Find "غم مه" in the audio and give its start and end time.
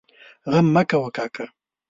0.51-0.83